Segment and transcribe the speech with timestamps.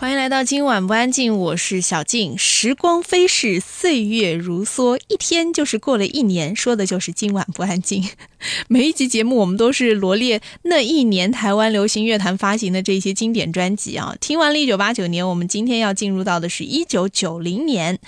[0.00, 2.38] 欢迎来到今晚不安静，我是小静。
[2.38, 8.08] 时光飞逝，岁月如梭，一天就是过了一年，说的就是今晚不安静。
[8.66, 14.16] 每一集节目，我们都是罗列那一年台湾流行乐坛发行的这些经典专辑啊。
[14.18, 17.98] 听完了一九八九年，我们今天要进入到的是一九九零年。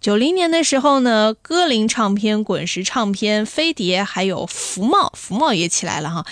[0.00, 6.24] 九零年的时候呢，歌林唱片、滚石唱片、飞碟，还有福茂，福茂也起来了哈。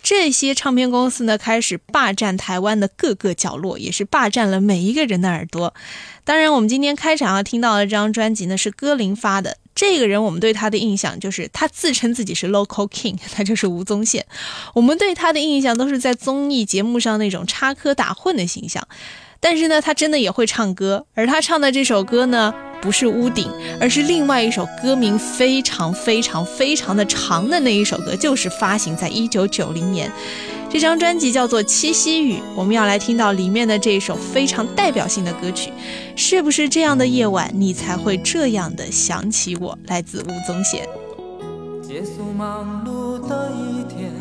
[0.00, 5.74] 这些唱片公司呢，开始霸占台湾的各个角落，也是霸占了每一个人的耳朵。
[6.22, 9.56] 当然，我们今天开场要听到的这张专辑呢，是歌林发的。
[9.74, 14.24] 这个人，我们对他的印象就是他自称自己是 local king， 他就是吴宗宪。
[14.72, 18.86] 我们对他的印象都是在综艺节目上那种插科打诨的形象。
[19.40, 22.54] 但是呢，他真的也会唱歌，而他唱的这首歌呢。
[22.80, 30.10] 不是屋顶，而是另外一首歌名非常非常非常的长的那一首歌，就是发行在一九九零年。
[30.68, 35.72] 这张专辑叫做《七夕雨》，我们要来听到里面的这一首非常代表性的歌曲。
[36.16, 39.78] 是不是这样的夜晚，你才会这样的想起我？
[39.86, 40.86] 来自吴宗宪。
[41.82, 44.12] 结束忙碌的一天，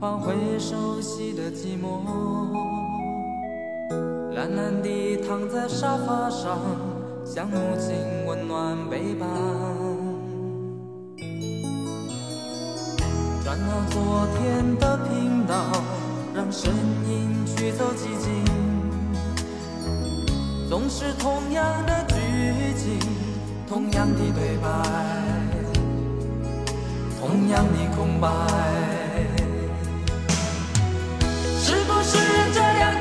[0.00, 2.00] 换回熟悉的寂寞，
[4.34, 7.03] 懒懒地躺在沙发上。
[7.26, 9.26] 像母亲温暖背膀，
[13.42, 15.72] 转到昨天的频道，
[16.34, 16.70] 让声
[17.08, 18.44] 音驱走寂静。
[20.68, 22.14] 总是同样的剧
[22.76, 22.98] 情，
[23.66, 24.68] 同样的对白，
[27.18, 28.28] 同样的空白。
[31.58, 32.18] 是不是
[32.52, 33.00] 这样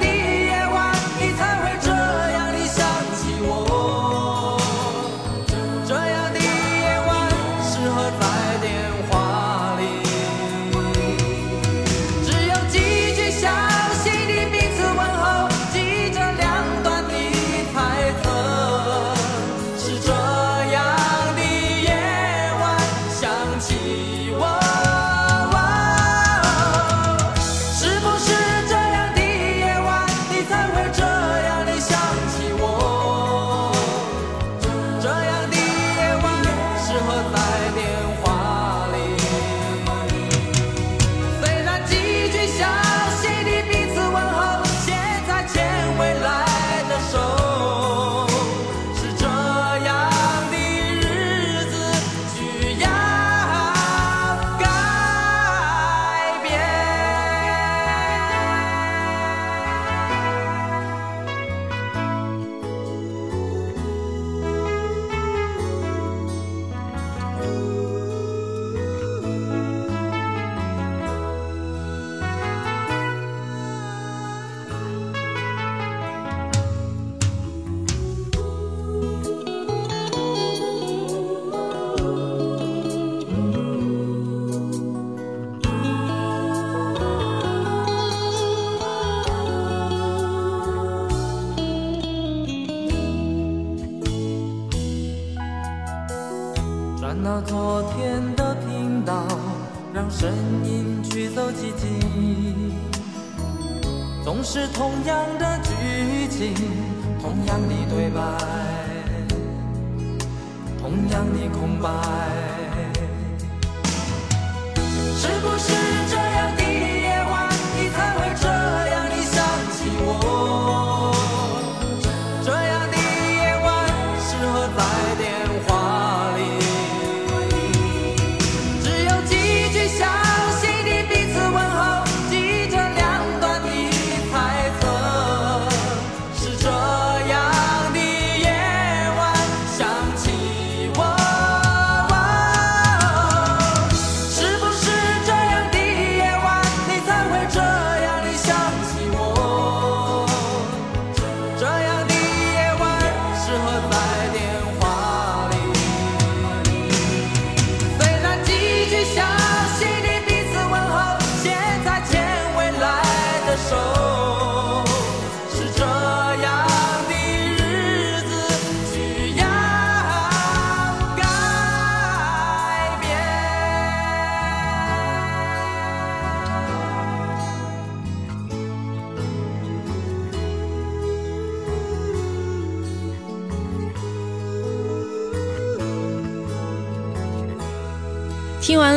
[111.14, 111.90] 让你空白。
[115.16, 115.83] 是不是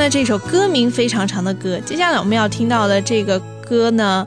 [0.08, 4.26] 这首歌名非常长的歌，接下来我们要听到的这个歌呢，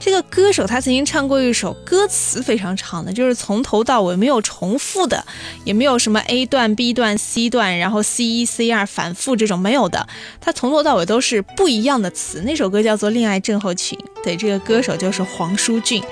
[0.00, 5.23] 这个歌手他曾经唱过一首歌词非常长的，就是从头到尾没有重复的，
[5.64, 10.06] 也没有什么 A 段、B 段、C 段，然后 C 一、C 二反复这种没有的，
[10.40, 12.42] 他从头到尾都是不一样的词。
[12.42, 16.02] 那首歌叫做《恋爱症候群》，对，这个歌手就是黄舒骏，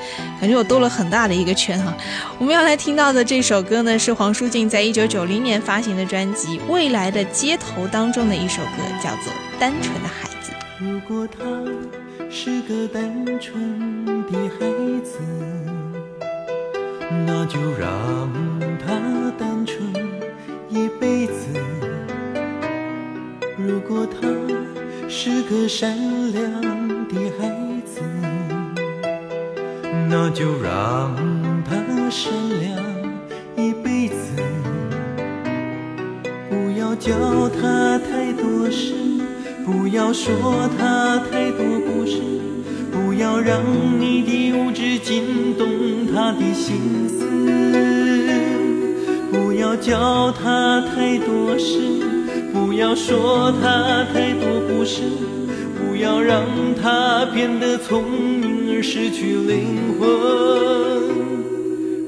[0.40, 1.94] 感觉我兜了很大的一个圈哈。
[2.38, 10.52] 我们要来听到的这首歌呢，是黄舒骏在一九九零年发行的专辑《未来的街头》当中的一首歌，叫做《单纯的孩子》。
[10.78, 11.38] 如果他
[12.30, 14.66] 是个单纯的孩
[15.04, 15.18] 子，
[17.26, 17.88] 那就让
[18.78, 19.82] 他单纯
[20.68, 21.48] 一辈子。
[23.56, 24.28] 如果他
[25.08, 25.96] 是个善
[26.32, 26.60] 良
[27.08, 28.00] 的孩子，
[30.08, 31.14] 那就让
[31.64, 31.76] 他
[32.10, 32.82] 善良
[33.56, 34.42] 一辈子。
[36.48, 38.94] 不要教他太多事。
[39.64, 42.20] 不要说他太多故事，
[43.22, 43.62] 要让
[44.00, 45.68] 你的无知惊动
[46.12, 47.24] 他的心思。
[49.30, 51.78] 不要教他太多事，
[52.52, 55.02] 不要说他太多不是，
[55.78, 56.44] 不要让
[56.82, 60.08] 他变得聪明而失去灵魂。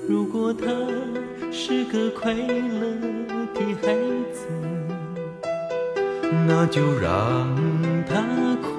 [0.08, 0.66] 如果他
[1.52, 2.42] 是个快乐
[3.54, 3.94] 的孩
[4.32, 4.40] 子。
[6.46, 7.48] 那就让
[8.06, 8.20] 他
[8.60, 8.73] 哭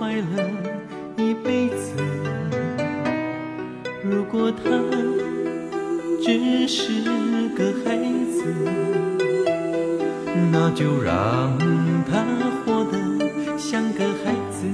[4.45, 4.69] 如果他
[6.21, 7.01] 只是
[7.57, 7.97] 个孩
[8.31, 8.43] 子，
[10.51, 11.57] 那就让
[12.07, 12.23] 他
[12.63, 14.67] 活得像个孩子。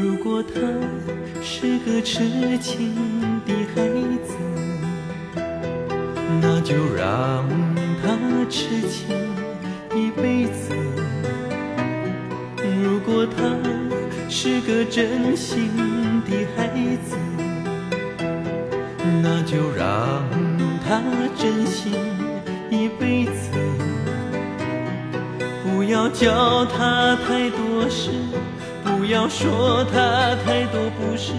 [0.00, 0.60] 如果他
[1.42, 2.94] 是个痴情
[6.70, 7.44] 就让
[8.00, 8.16] 他
[8.48, 9.16] 痴情
[9.92, 10.72] 一辈子。
[12.80, 13.42] 如果他
[14.28, 15.68] 是个真心
[16.24, 16.68] 的孩
[17.04, 17.16] 子，
[19.20, 20.22] 那就让
[20.86, 21.02] 他
[21.36, 21.92] 真心
[22.70, 23.50] 一辈子。
[25.64, 28.12] 不要教他太多事，
[28.84, 31.32] 不要说他太多不是。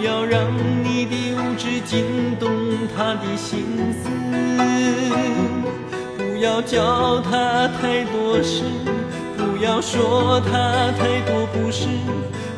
[0.00, 0.50] 不要让
[0.82, 2.50] 你的无知惊动
[2.96, 4.08] 他的心思，
[6.16, 8.62] 不要教他太多事，
[9.36, 11.86] 不要说他太多不是，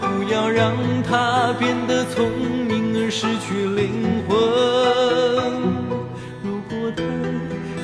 [0.00, 0.72] 不要让
[1.02, 2.30] 他变得聪
[2.68, 4.38] 明而失去灵魂。
[6.44, 7.02] 如果他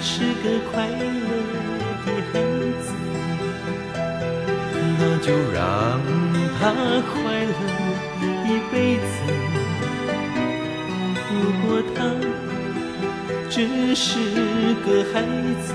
[0.00, 1.02] 是个快乐
[2.06, 2.38] 的孩
[2.80, 2.86] 子，
[5.00, 5.98] 那就让
[6.60, 6.70] 他
[7.10, 7.50] 快乐
[8.46, 9.47] 一辈子。
[11.68, 12.00] 如果他
[13.50, 14.18] 只是
[14.86, 15.20] 个孩
[15.62, 15.74] 子，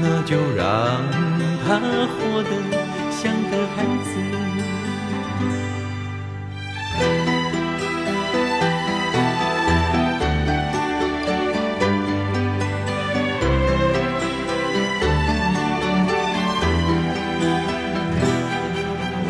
[0.00, 1.02] 那就让
[1.66, 2.50] 他活得
[3.10, 4.08] 像个孩子。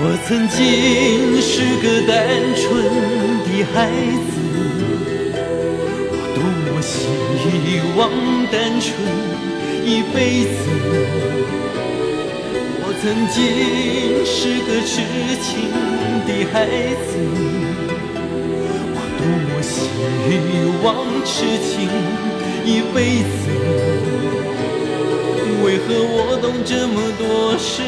[0.03, 0.61] 我曾经
[1.41, 1.49] 是
[1.81, 2.19] 个单
[2.55, 2.69] 纯。
[3.41, 3.77] 的孩
[4.30, 4.30] 子，
[8.01, 8.09] 望
[8.51, 8.89] 单纯
[9.85, 10.57] 一辈子。
[12.81, 13.37] 我曾经
[14.25, 15.05] 是个痴
[15.45, 15.45] 情
[16.25, 16.65] 的孩
[17.05, 17.13] 子，
[18.97, 19.77] 我多么希
[20.83, 21.77] 望痴情
[22.65, 23.39] 一辈子。
[25.63, 27.23] 为何我懂这么多
[27.59, 27.83] 事？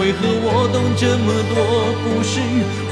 [0.00, 1.60] 为何我懂这么多
[2.02, 2.40] 故事？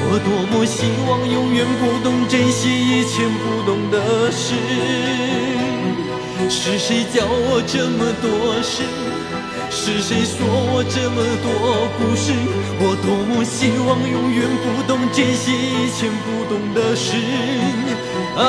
[0.05, 4.53] 我多么希望永远不懂珍惜以前不懂的事。
[6.49, 8.83] 是谁教我这么多事？
[9.73, 10.37] 是谁说
[10.73, 12.33] 我这么多故事？
[12.81, 17.17] 我多么希望永远不懂珍惜以前不懂的事。
[18.37, 18.41] 啊！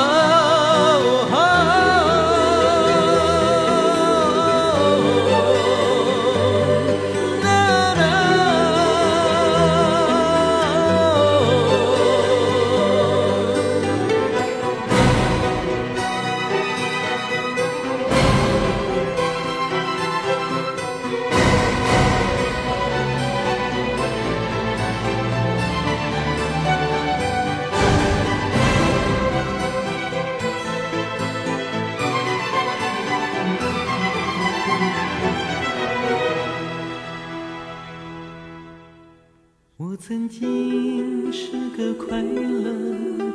[40.04, 42.72] 曾经是个快乐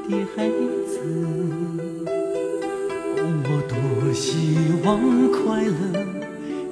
[0.09, 0.49] 的孩
[0.85, 0.99] 子
[3.45, 4.99] 我多希望
[5.31, 5.71] 快乐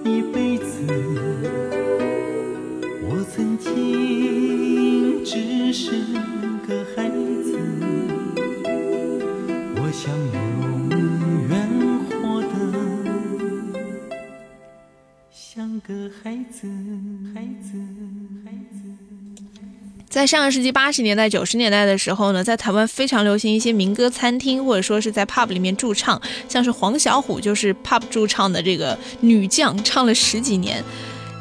[0.04, 0.82] 一辈子。
[3.08, 5.92] 我曾经只是
[20.26, 30.84] 上个世纪八十年代、九十年代的时候呢，在台湾非常流行一些民歌餐厅，或者说是在 pub 里面驻唱，像是黄小琥就是 pub 驻唱的这个女将，唱了十几年。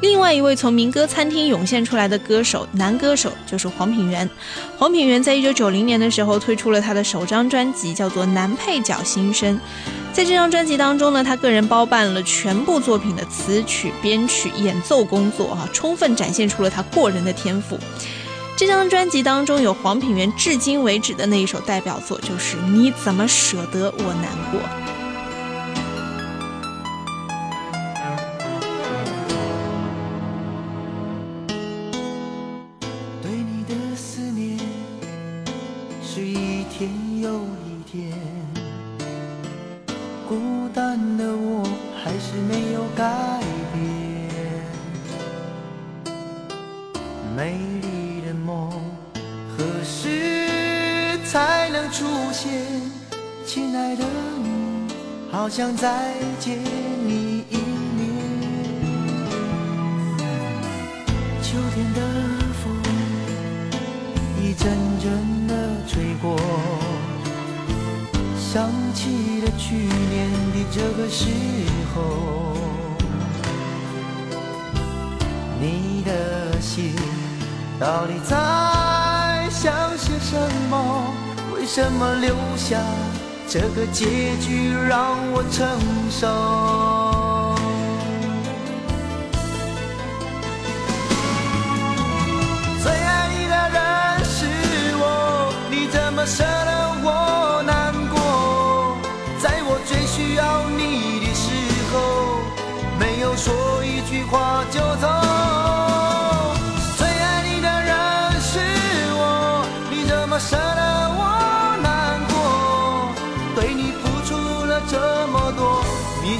[0.01, 4.29] 另外一位从民歌餐厅涌现出来的歌手，男歌手就是黄品源。
[4.77, 9.55] 黄品源在一九九零年的时候推出了他的首张专辑，叫做《男配角新生》。
[10.11, 17.79] 在这张专辑当中呢，他个人包办了全部作品的词曲、编曲、演奏工作，啊，充分展现出了他过人的天赋。
[18.57, 24.61] 这张专辑当中有黄品源至今为止的那一首代表作，就是《你怎么舍得我难过》。
[55.77, 56.57] 再见
[57.05, 57.57] 你一
[57.97, 57.99] 面。
[61.41, 61.99] 秋天的
[62.63, 62.63] 风
[64.41, 65.53] 一阵阵的
[65.87, 66.37] 吹过，
[68.37, 71.29] 想起了去年的这个时
[71.93, 72.55] 候，
[75.59, 76.95] 你的心
[77.79, 80.39] 到底在想些什
[80.69, 81.13] 么？
[81.53, 82.79] 为什么留下
[83.57, 85.65] 这个结局让我承
[86.11, 86.84] 受？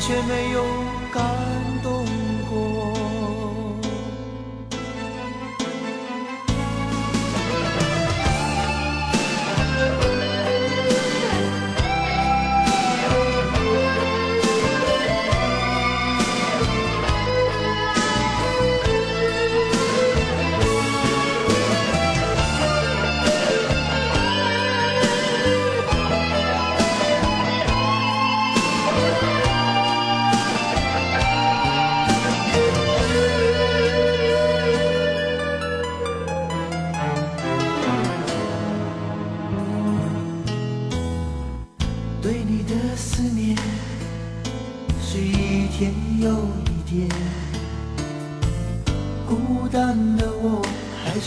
[0.08, 0.64] 却没有
[1.12, 1.24] 感
[1.82, 2.25] 动。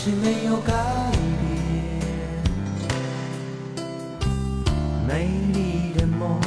[0.00, 0.72] 是没有改
[1.40, 1.50] 变。
[5.08, 6.40] 美丽的梦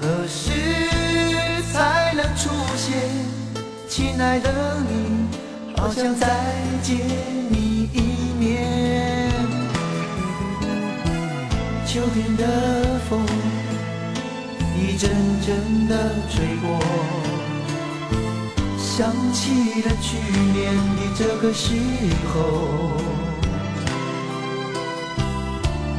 [0.00, 0.52] 何时
[1.72, 2.96] 才能出现？
[3.88, 4.52] 亲爱的
[4.88, 5.26] 你，
[5.76, 6.28] 好想再
[6.80, 6.96] 见
[7.50, 7.98] 你一
[8.38, 9.28] 面。
[11.84, 13.26] 秋天的风
[14.78, 15.10] 一阵
[15.44, 16.78] 阵的吹过，
[19.00, 20.18] 想起了去
[20.52, 21.72] 年的这个时
[22.28, 22.36] 候，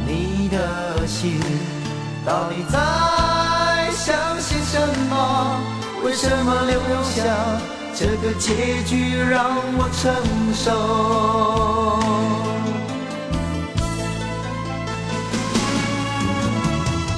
[0.06, 1.42] 你的心
[2.24, 2.78] 到底在
[3.92, 4.80] 想些什
[5.10, 5.60] 么？
[6.04, 7.24] 为什么留下
[7.96, 10.14] 这个结局让我承
[10.54, 10.70] 受？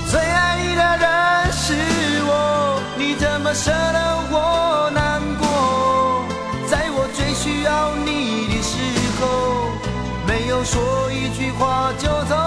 [0.09, 1.73] 最爱你的人是
[2.25, 3.99] 我，你怎么舍得
[4.31, 5.32] 我难过？
[7.43, 8.77] 需要你的时
[9.19, 9.67] 候，
[10.25, 12.42] 没有说一句话就走。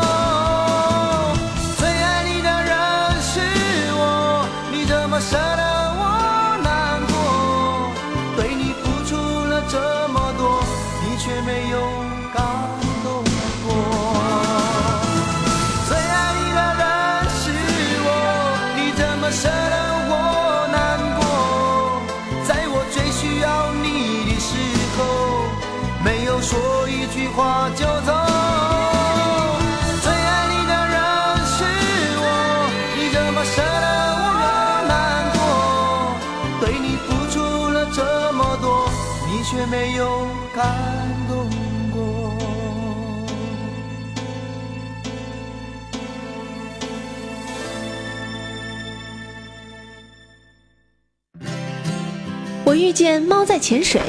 [52.96, 54.00] 见猫在潜水，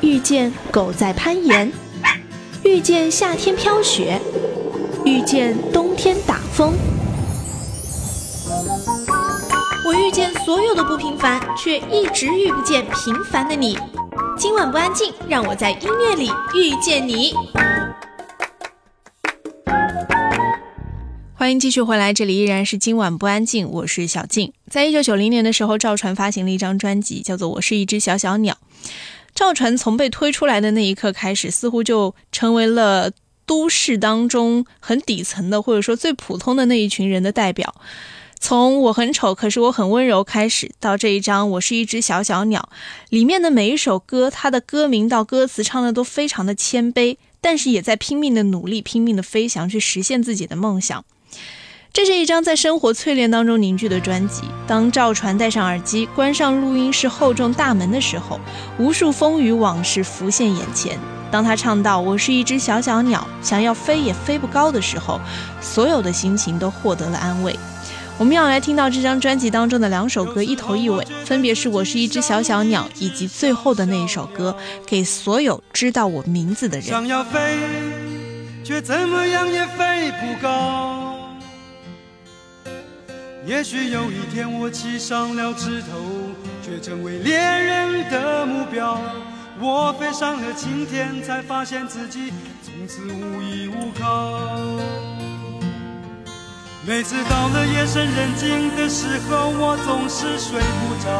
[0.00, 1.70] 遇见狗在攀岩，
[2.62, 4.18] 遇见夏天飘雪，
[5.04, 6.72] 遇见冬天打风。
[9.84, 13.78] 我遇见所有的不平凡，却一直遇不见平凡的你。
[14.34, 17.34] 今晚不安静，让我在音乐里遇见你。
[21.50, 24.52] 欢迎继续回来，这里依然是今晚不安静，我是小静。
[24.68, 28.56] 在一九九零年的时候，赵传发行了一张专辑，叫做《我是一只小小鸟》。
[29.34, 33.10] 赵传从被推出来的那一刻开始，似乎就成为了
[33.46, 37.74] 都市当中很底层的，或者说最普通的那一群人的代表。
[38.38, 42.68] 从我很丑，可是我很温柔开始，到这一张我是一只小小鸟，
[43.08, 51.04] 里面的每一首歌，它的歌名到歌词唱的都非常的谦卑，但是也在拼命的努力，拼命的飞翔，去实现自己的梦想。
[51.92, 54.42] 这是一张在生活淬炼当中凝聚的专辑。
[54.66, 58.38] 当赵传戴上耳机，关上录音室厚重大门的时候，
[58.78, 60.96] 无数风雨往事浮现眼前。
[61.32, 65.20] 当他唱到“我是一只小小鸟，想要飞也飞不高”的时候，
[65.60, 67.56] 所有的心情都获得了安慰。
[68.18, 74.56] 我们要来听到这张专辑当中的两首歌一头一尾，分别是我是一只小小鸟，以及最后的那一首歌，
[74.86, 76.86] 给所有知道我名字的人。
[76.86, 77.58] 想要飞，
[78.62, 81.19] 却怎么样也飞不高。
[83.50, 85.98] 也许有一天我栖上了枝头，
[86.62, 88.96] 却成为猎人的目标。
[89.58, 94.38] 我飞上了青天，才发现自己从此无依无靠。
[96.86, 101.10] 每次到了夜深人静的时候，我总是睡不着。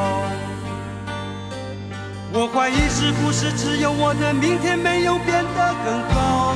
[2.32, 6.54] 我怀疑是不是只有我的明天没有变得更好？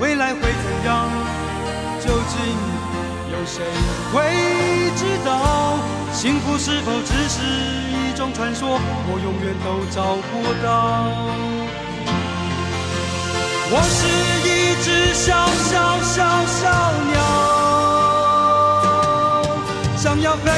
[0.00, 1.08] 未来会怎样？
[2.00, 2.79] 究竟？
[3.30, 3.62] 有谁
[4.12, 4.20] 会
[4.96, 5.78] 知道，
[6.12, 7.40] 幸福是否只是
[8.08, 8.80] 一种传说？
[9.06, 10.30] 我永远都找不
[10.64, 10.66] 到。
[13.72, 14.00] 我是
[14.42, 16.18] 一只小小小
[16.58, 16.60] 小
[17.12, 17.18] 鸟，
[19.96, 20.48] 想要飞，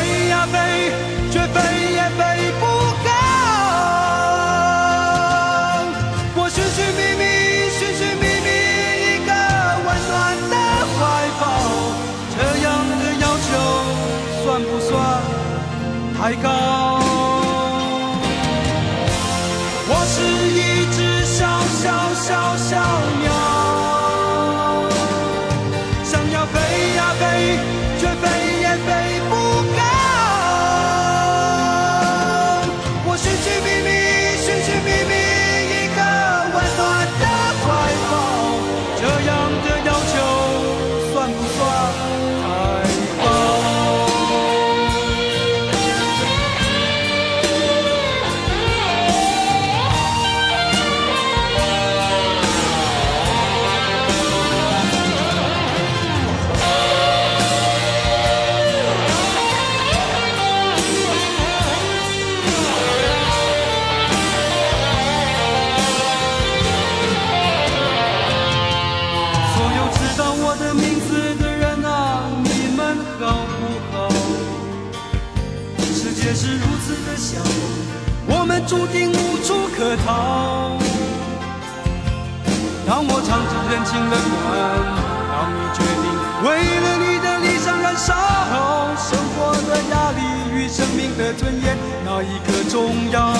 [90.72, 93.34] 生命的尊严，哪一个重要？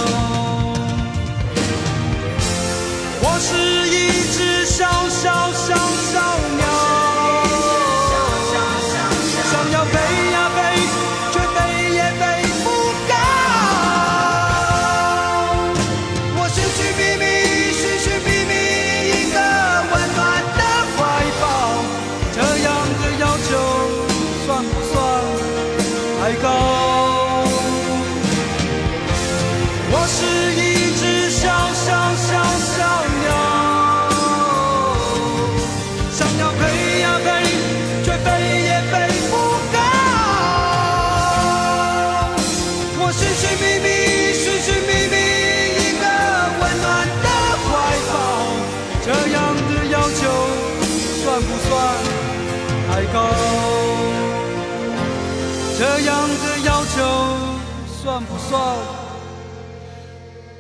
[3.23, 5.75] 我是一只小小小
[6.12, 6.32] 小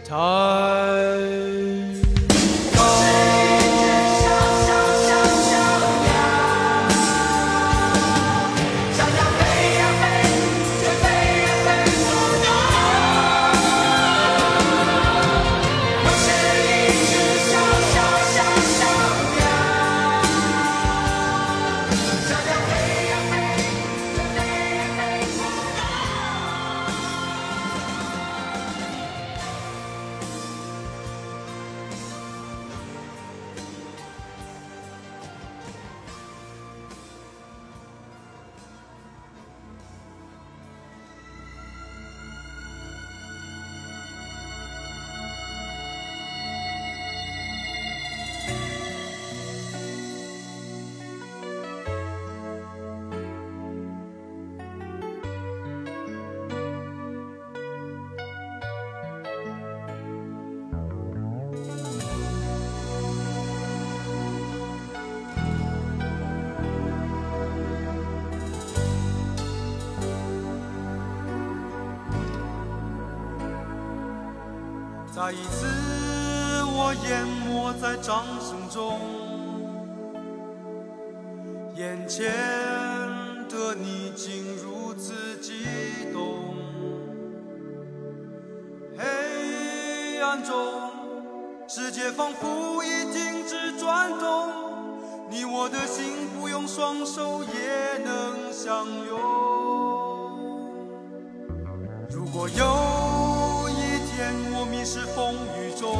[0.04, 1.91] 太。
[83.74, 85.64] 你竟如此激
[86.12, 86.54] 动，
[88.96, 90.54] 黑暗中，
[91.66, 94.50] 世界仿佛已停止转动，
[95.30, 99.18] 你我的心不用双手也能相拥。
[102.10, 105.96] 如果有一天我迷失风雨中，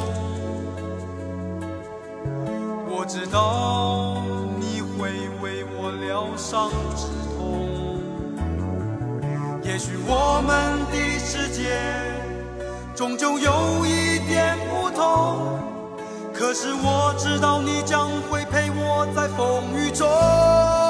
[2.95, 4.21] 我知道
[4.59, 5.09] 你会
[5.41, 6.71] 为我疗伤。
[9.73, 11.81] 也许我们的世界
[12.93, 15.57] 终究有一点不同
[16.31, 20.82] 可是我知道你将会陪我在风雨中。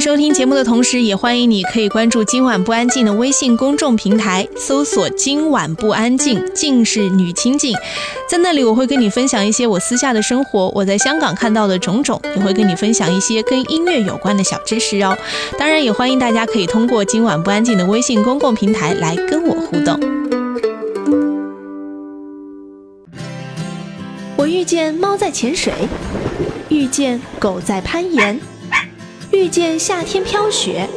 [0.00, 7.76] 收听节目的同时，也欢迎你可以关注“今晚不安静”的微信公众平台，搜索“今晚不安静”，静是女清静，
[8.26, 15.14] 在那里我会跟你分享一些我私下的生活，我在香港看到的种种，也会跟你分享一些跟音乐有关的小知识哦。
[15.58, 20.00] 当然，也欢迎大家可以通过“今晚不安静”的微信公共平台来跟我互动。
[24.36, 25.74] 我遇见猫在潜水，
[26.70, 28.40] 遇见狗在攀岩。
[29.32, 30.88] 遇见夏天飘雪，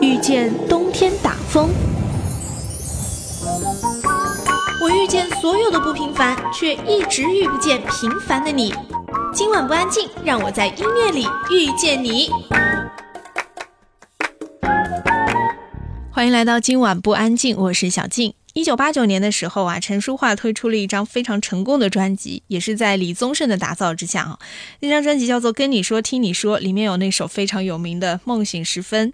[0.00, 1.68] 遇见冬天打风，
[4.80, 8.72] 我遇见所有的不平凡，却一直遇不见平凡的你。
[9.32, 12.30] 今晚不安静，让我在音乐里遇见你。
[16.12, 18.37] 欢迎来到今晚不安静，我是小静。
[18.58, 24.36] 一九八九年的时候啊，陈淑桦推出了一张非常成功的专辑，也是在李宗盛的打造之下啊。
[24.80, 29.12] 那张专辑叫做《跟你说听你说》，里面有那首非常有名的《梦醒时分》。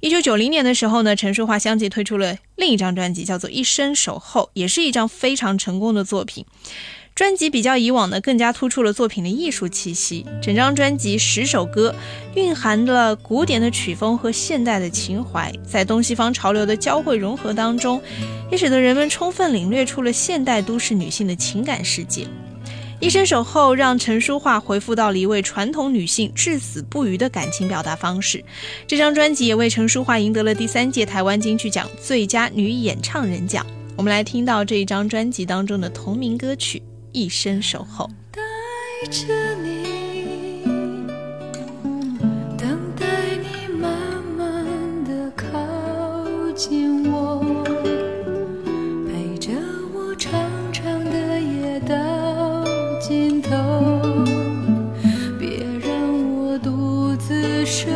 [0.00, 6.44] 一九九零年的时候呢，陈淑桦相继推出了另一张专辑，叫做《一生守候》，也是一张非常成功的作品。
[7.14, 10.26] 专辑比较以往呢，更加突出了作品的艺术气息。
[10.42, 11.94] 整张专辑十首歌，
[12.34, 18.02] 蕴含了古典的曲风和现代的情怀，在东西方潮流的交汇融合当中，
[18.50, 22.26] 也使得人们充分领略出了现代都市女性的情感世界。
[22.98, 28.44] 一生守候让陈淑桦回复到了一位传统女性至死不渝的感情表达方式。
[28.88, 33.64] 这张专辑也为陈淑桦赢得了第三届台湾金曲奖最佳女演唱人奖。
[33.94, 36.82] 我们来听到这一张专辑当中的同名歌曲。
[37.16, 38.40] 一生守候，带
[39.08, 40.64] 着你，
[42.58, 45.46] 等待你慢慢的靠
[46.56, 47.38] 近我，
[49.06, 49.52] 陪着
[49.94, 50.32] 我长
[50.72, 52.64] 长的夜到
[52.98, 53.52] 尽头，
[55.38, 55.92] 别让
[56.34, 57.88] 我独自守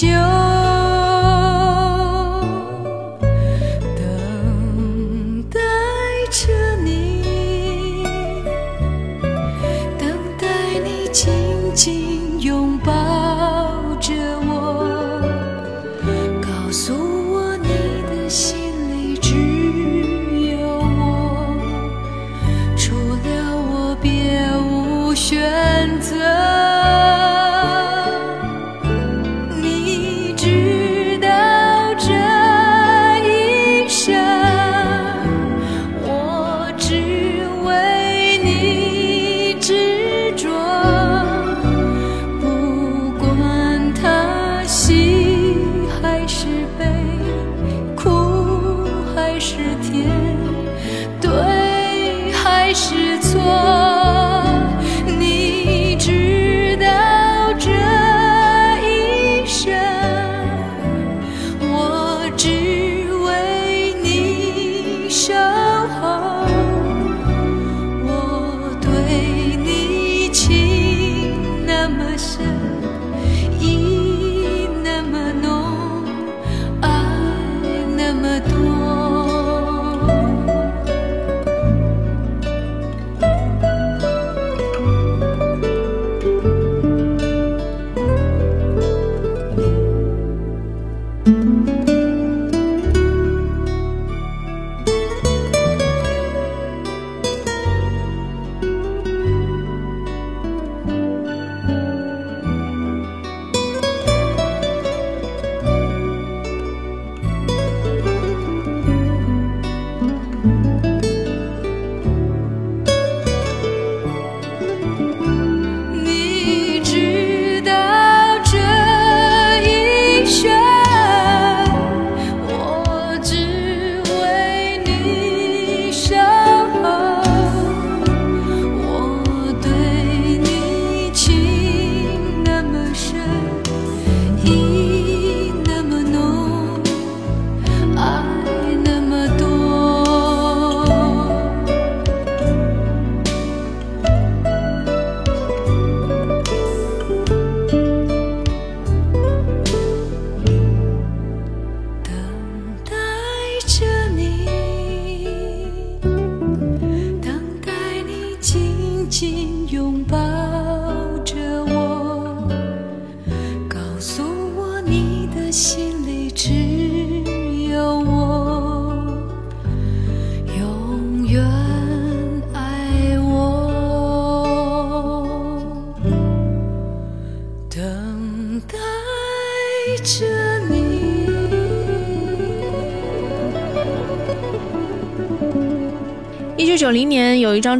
[0.00, 0.39] 选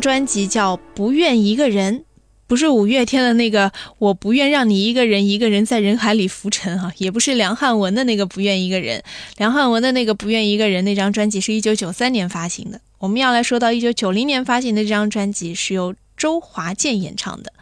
[0.01, 1.99] 专辑叫《不愿一个人》，
[2.47, 9.03] 不是五月天的那个“我不愿让你一个人一个人在人海里浮沉”哈，也不是梁汉文的那个“不愿一个人”。
[9.39, 12.81] 梁汉文的那个“不愿一个人”那张专辑是一九九三年发行的。
[12.99, 17.53] 我们要来说到一九九零年发行的这张专辑是由周华健演唱的。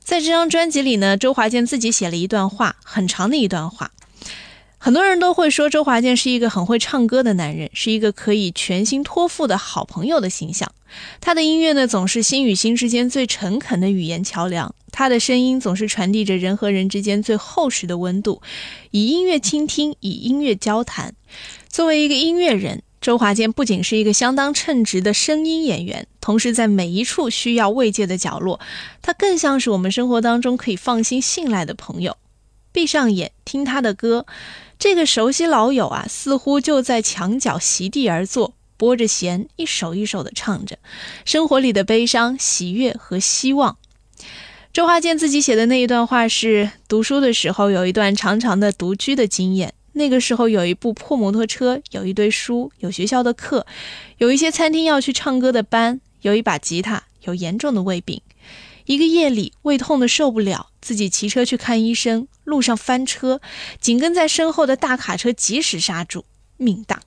[0.00, 3.90] 在这张专辑里呢，周华健自己写了一段话，很长的一段话。
[4.88, 10.72] 很多人都会说周华健是一个很会唱歌的男人，是一个可以全心托付的好朋友的形象。
[11.20, 14.74] 他的音乐呢，总是心与心之间最诚恳的语言桥梁。
[14.90, 18.40] 他的声音总是传递着人和人之间最厚实的温度。
[18.90, 21.14] 以音乐倾听，以音乐交谈。
[21.68, 28.58] 作为一个音乐人，周华健不仅是一个相当称职的声音演员，同时在每一处需要慰藉的角落，
[29.02, 32.16] 他更像是我们生活当中可以放心信赖的朋友。
[32.72, 34.24] 闭上眼，听他的歌。
[34.78, 40.78] 这个熟悉老友啊，似乎就在墙角席地而坐，拨着弦，一首一首地唱着
[41.24, 43.76] 生活里的悲伤、喜悦和希望。
[44.72, 53.66] 周华健自己写的那一段话是：读书的时候有一段长长的独居的经验，那个时候有一部破摩托车，有一堆书，有学校的课，
[54.18, 58.22] 有一些餐厅要去唱歌的班，有一把吉他，有严重的胃病。
[58.88, 63.42] 一个夜里，胃痛的受不了，自己骑车去看医生，路上翻车，
[63.78, 66.24] 紧跟在身后的大卡车及时刹住，
[66.56, 67.02] 命大。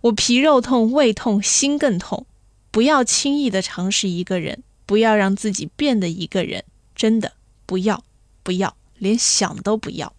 [0.00, 2.24] 我皮肉痛，胃痛，心更痛。
[2.70, 6.64] 不要轻易的尝试一个人，不要让自己变得一个人，
[6.96, 7.32] 真的
[7.66, 8.02] 不要，
[8.42, 10.14] 不要，连想都不要。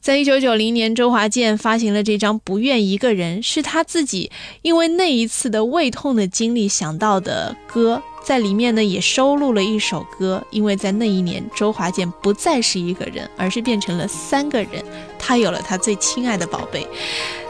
[0.00, 4.30] 在一九九零年，周华健发行了这张《不愿一个人》，是他自己
[4.62, 8.00] 因为那一次的胃痛的经历想到的歌。
[8.24, 14.82] 在里面呢，也收录了一首歌，因为在那一年，周华健不再是一个人，而是变成了三个人。
[15.18, 16.86] 他有了他最亲爱的宝贝，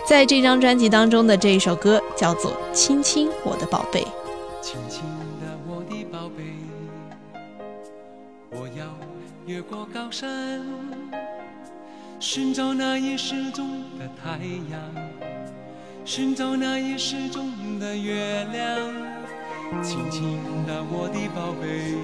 [0.04, 4.00] 在这张专辑当中的这一首歌叫做《亲亲我的宝贝》。
[4.60, 5.02] 亲亲
[5.40, 6.42] 的我的宝贝，
[8.50, 8.84] 我要
[9.46, 10.60] 越过高山，
[12.18, 14.38] 寻找那已失踪的太
[14.72, 14.80] 阳，
[16.04, 19.24] 寻找那已失踪的月亮。
[19.82, 21.96] 亲亲的我的宝贝，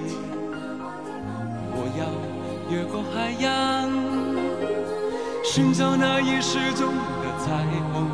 [1.73, 2.05] 我要
[2.69, 3.89] 越过海洋，
[5.43, 6.87] 寻找那已失踪
[7.21, 8.07] 的彩虹，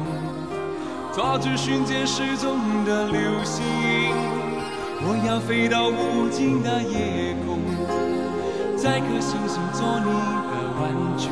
[1.14, 3.64] 抓住瞬间失踪的流星。
[5.00, 7.60] 我要飞到无尽的夜空，
[8.78, 10.10] 摘颗星星做你
[10.50, 11.30] 的玩具。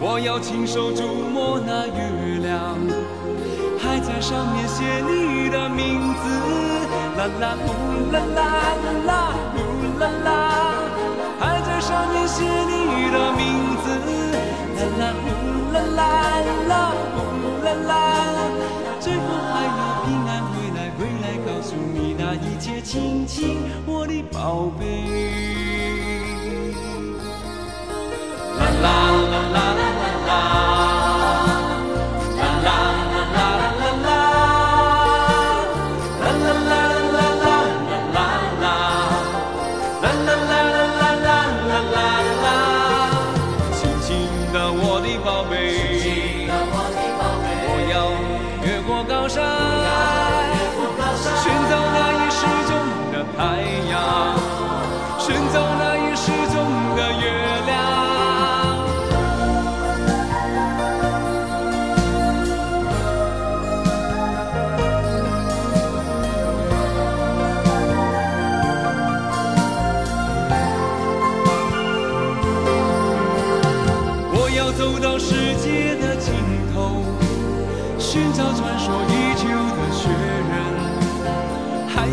[0.00, 2.76] 我要亲手触摸那月亮，
[4.24, 6.24] 上面写你的名字，
[7.18, 7.68] 啦啦呼
[8.10, 8.40] 啦啦
[9.04, 9.58] 啦呼
[10.00, 10.28] 啦啦，
[11.38, 13.86] 还在上面写你的名字，
[14.80, 15.26] 啦啦呼
[15.74, 16.00] 啦啦
[16.66, 16.72] 啦
[17.14, 17.16] 呼
[17.66, 17.92] 啦啦，
[18.98, 19.20] 最后
[19.52, 24.82] 还要平安回来，回来告诉你那一切，亲亲我的宝贝，
[28.58, 28.84] 啦啦
[29.30, 30.73] 啦啦啦啦。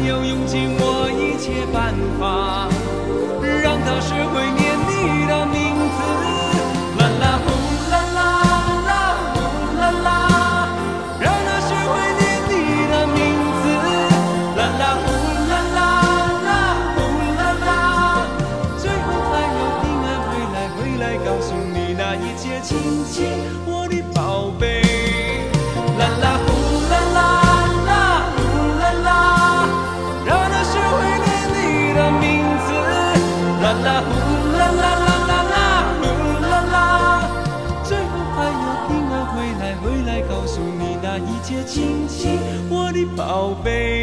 [0.07, 2.67] 要用尽我一切办法，
[43.61, 44.00] 的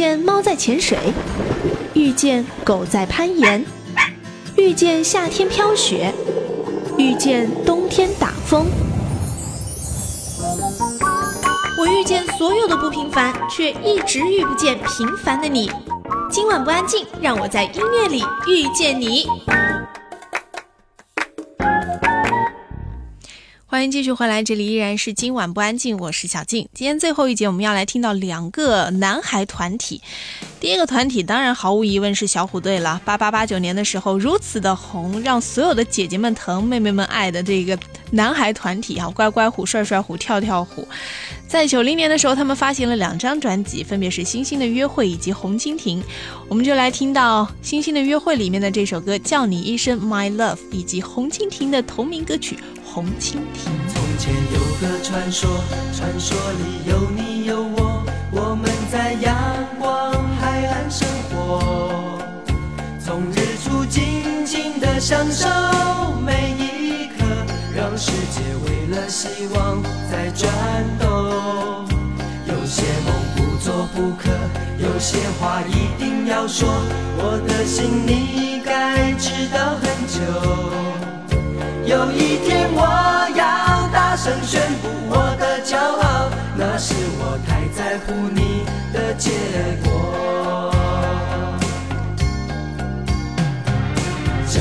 [0.00, 0.96] 见猫在潜水，
[1.92, 3.66] 遇见狗在攀岩，
[4.54, 6.14] 遇见夏天飘雪，
[6.96, 8.66] 遇见冬天打风。
[11.76, 15.68] 我遇见所有的不平凡，却一直遇不见平凡的你。
[16.30, 19.26] 今晚不安静，让我在音乐里遇见你。
[23.78, 26.68] 欢迎继续回来，这里依然是今晚不安静，我是小静。
[26.74, 30.02] 今天最后一节，我们要来听到两个男孩团体。
[30.58, 33.00] 第一个团体当然毫无疑问是小虎队了。
[33.04, 37.78] 八八八九年的时候如此的红，让所有的姐姐们疼、妹妹们爱的这个
[38.10, 40.88] 男孩团体啊，乖乖虎、帅帅虎、跳跳虎。
[41.46, 46.02] 在九零年的时候，他们发行了两张专辑，分别是《星星的约会》以及《红蜻蜓》。
[46.48, 52.56] 我们就来听到《星星的约会》里面的这首歌《叫你一声 My Love》，以及《红蜻蜓》的同名歌曲
[52.92, 53.40] 《红蜻蜓》。
[53.88, 55.48] 从前有个传说，
[55.94, 59.34] 传说里有你有我，我们在阳
[59.78, 62.18] 光海岸生活。
[62.98, 65.46] 从日出静静的享受
[66.24, 67.24] 每一刻，
[67.76, 70.50] 让世界为了希望在转
[70.98, 71.06] 动。
[72.46, 74.30] 有些梦不做不可，
[74.78, 76.68] 有些话一定要说，
[77.18, 80.97] 我的心你该知道很久。
[81.88, 82.82] 有一天我
[83.34, 88.62] 要大声宣布我的骄傲，那是我太在乎你
[88.92, 89.30] 的结
[89.82, 90.70] 果。
[94.46, 94.60] 叫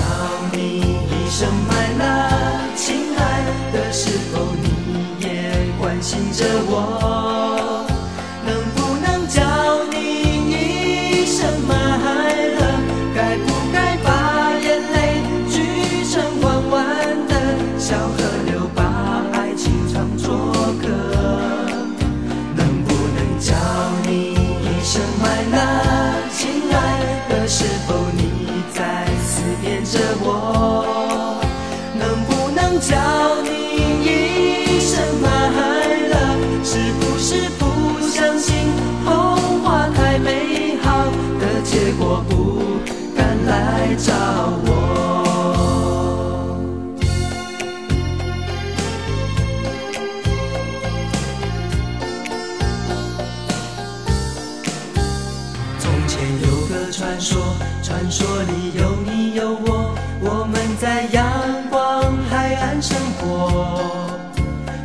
[0.53, 5.51] 你一声 my love，亲爱的，是否你也
[5.81, 7.76] 关心着我？
[43.87, 44.13] 来找
[44.65, 44.69] 我？
[55.79, 61.23] 从前有个传说，传说里有你有我，我们在阳
[61.69, 64.11] 光海岸生活。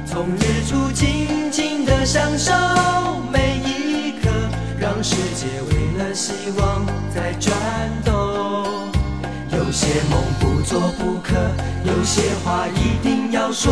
[0.06, 2.52] 从日出静静的享受
[3.32, 4.30] 每一刻，
[4.78, 7.52] 让世界为了希望在转
[8.01, 8.01] 动。
[9.92, 11.34] 些梦不做不可，
[11.84, 13.70] 有些话一定要说，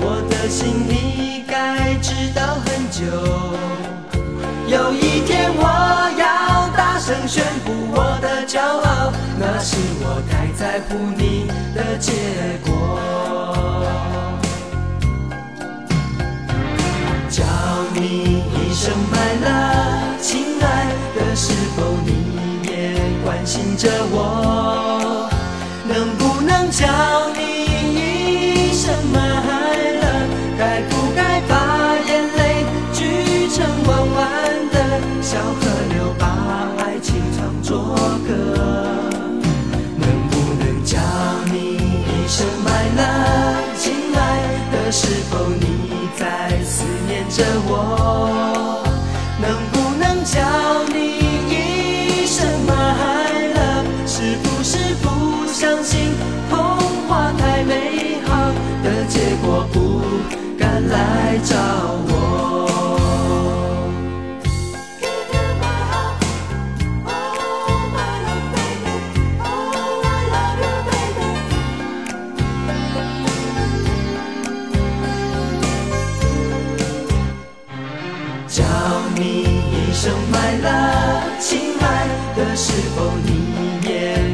[0.00, 3.06] 我的心你该知道很久。
[4.66, 5.62] 有一天我
[6.18, 12.10] 要大声宣布我的骄傲，那是我太在乎你的结
[12.66, 12.98] 果。
[17.30, 17.44] 叫
[17.94, 25.09] 你一声 my love，亲爱的，是否你也关心着我？
[26.80, 26.86] 叫
[27.36, 27.40] 你
[27.94, 29.18] 一声 my
[30.00, 30.32] love？
[30.58, 31.52] 该不该把
[32.08, 32.64] 眼泪
[32.94, 34.18] 聚成弯弯
[34.72, 34.76] 的
[35.20, 35.60] 小河
[35.90, 36.24] 流，把
[36.78, 37.76] 爱情唱作
[38.26, 38.30] 歌？
[39.98, 40.96] 能不能叫
[41.52, 43.76] 你一声 my love？
[43.76, 44.10] 亲
[44.72, 46.24] 的，是否你在
[46.64, 48.82] 思念着我？
[49.38, 49.79] 能不
[61.42, 61.56] 找
[62.06, 62.10] 我
[78.48, 78.62] 叫
[79.14, 79.22] 你
[79.70, 83.28] 一声 my love，亲爱的，是否你
[83.88, 83.88] 也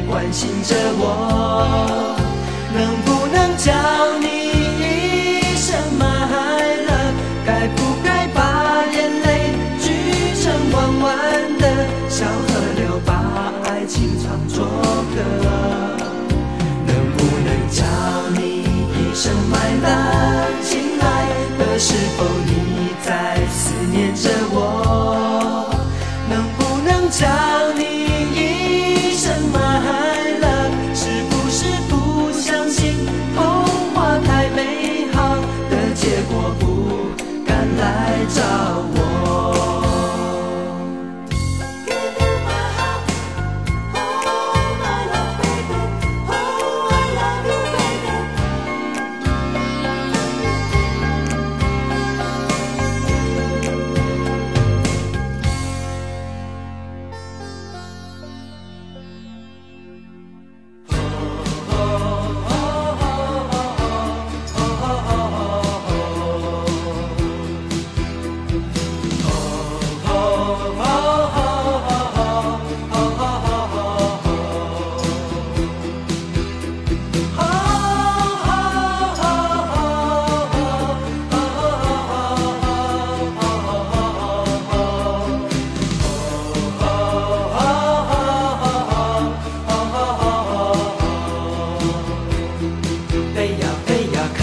[0.09, 2.15] 关心着我？
[2.73, 3.71] 能不能叫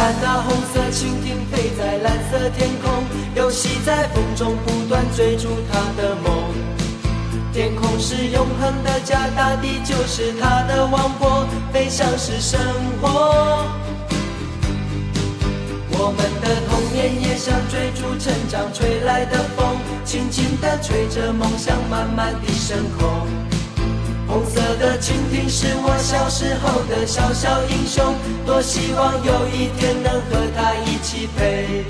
[0.05, 2.93] 看那红色蜻蜓飞在蓝色天空，
[3.35, 6.53] 游戏在风中不断追逐它的梦。
[7.55, 12.61] 天空是永恒的家，大地就是它的王国，飞翔是生
[13.01, 13.65] 活。
[15.93, 23.54] 我们的童年也像追逐成长吹来的风，轻轻地吹着梦想，慢慢地升空。
[24.35, 31.85] 红色的蜻蜓是我小时候的小小英雄，多希望有一天能和它一起飞。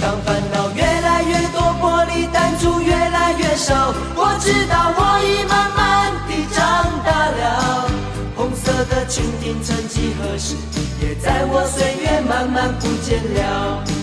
[0.00, 7.90] 当烦恼越来越多，玻璃弹珠越来越少，我知道我已慢慢地长大了。
[8.34, 10.56] 红色的蜻蜓曾几何时，
[11.02, 13.97] 也在我岁月慢慢不见了。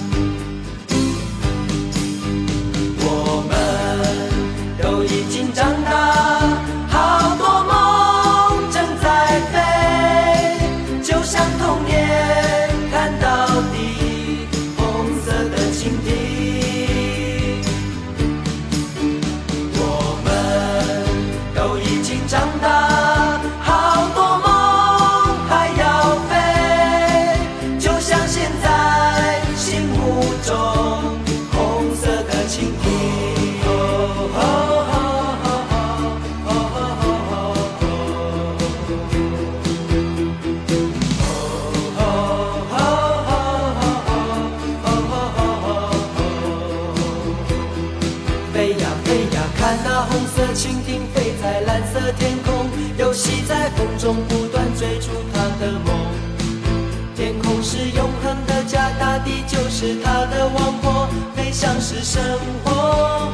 [59.85, 62.19] 是它的王国，飞翔是生
[62.63, 63.31] 活。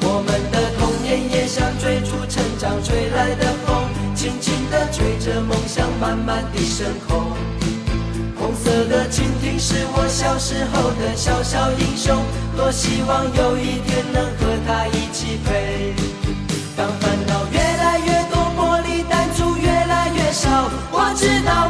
[0.00, 7.36] 我们的童年也像追逐成长吹来的风，轻轻地吹着梦想，慢慢地升空。
[8.38, 12.16] 红色的蜻蜓是我小时候的小小英雄，
[12.56, 15.94] 多希望有一天能和它一起飞。
[16.74, 21.68] 当烦恼越来越多，玻璃弹珠越来越少，我知道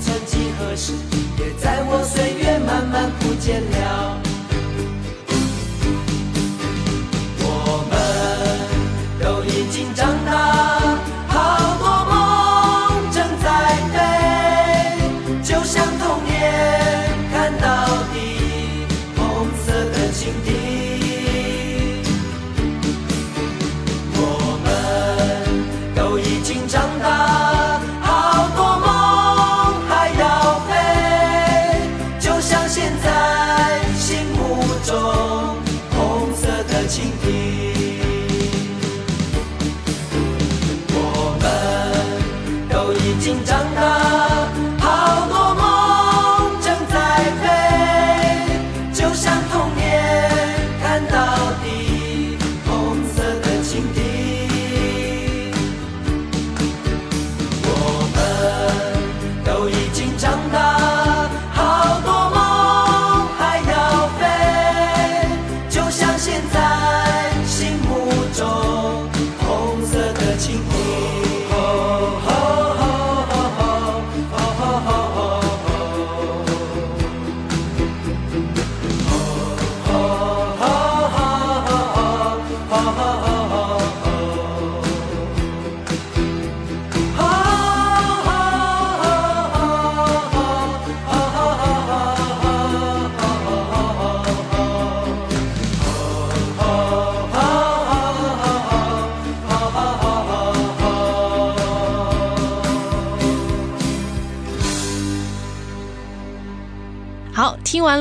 [0.00, 0.92] 曾几何时，
[1.38, 4.23] 也在我岁月慢慢不见了。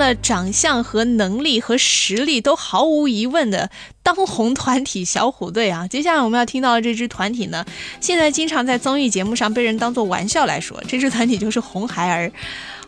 [0.03, 3.69] 了长相和能力和实力都毫无疑问的
[4.03, 7.65] 当红团体小虎队啊，接下来我们要听到的这支团体呢，
[8.01, 12.31] 现在经常在综艺节目上被人当做玩笑来说，这支团体就是红孩儿。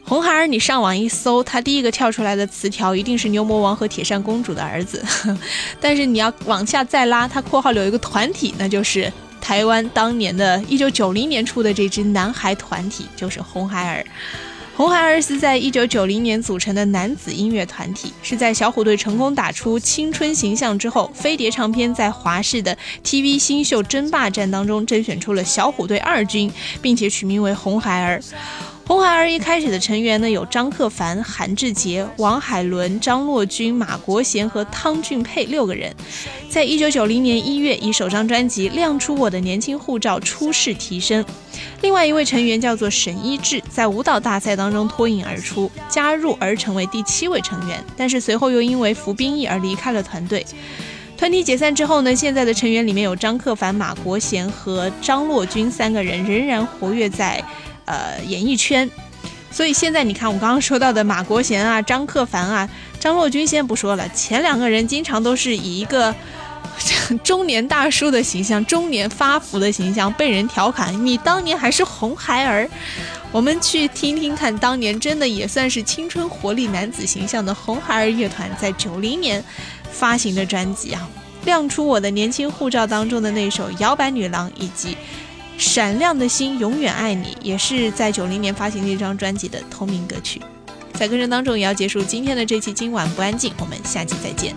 [0.08, 5.04] 红孩儿，你上网一搜，他第一个跳出来的词条一定是牛魔王和铁扇公主的儿子。
[5.82, 9.12] 但是你要往下再拉，他括号里有一个团体，那就是
[9.42, 14.06] 台湾当年的一九九零年出的这支男孩团体，就是红孩儿。
[14.78, 26.52] 红孩儿是在一九九零年组成的男子音乐团体，是在小虎队成功打出青春形象之后，飞碟唱片在华视的 TV 新秀争霸战当中甄选出了小虎队二军，
[26.82, 28.22] 并且取名为红孩儿。
[28.88, 35.92] 红孩儿一开始的成员呢有张克凡、韩志杰、王海伦、张洛君、马国贤和汤俊佩六个人，
[36.50, 41.26] 在一九九零年一月以首张专辑《亮出我的年轻护照》初试提升。
[41.82, 50.46] 另外一位成员叫做沈一智，在舞蹈大赛当中脱颖而出，加入而成为第七位成员，但是随后又因为服兵役而离开了团队。
[51.18, 57.44] 团体解散之后呢，现在的成员里面有张克凡、马国贤和张洛君三个人仍然活跃在。
[57.86, 58.90] 呃，演艺圈，
[59.52, 62.70] 所以现在你看，我刚刚说到的马国贤啊、张克凡啊、
[63.00, 66.14] 张若昀，先不说了，前两个人经常都是以一个
[67.24, 71.06] 中年大叔的形象、中年发福的形象被人调侃。
[71.06, 72.68] 你当年还是红孩儿，
[73.32, 79.44] 我们去听听看，当年真的也算是青春活力男子形象的红孩儿乐团，在九零年
[79.92, 81.08] 发行的专辑啊，
[81.46, 84.98] 亮出我的年轻护照当中的那首《摇摆女郎》，以及。
[85.58, 90.42] 闪亮的心，永远爱你，也是在九零年发行的一张专辑的同名歌曲。
[90.94, 94.56] 在歌声当中，也要结束今天的这期今晚不安静，我们下期再见。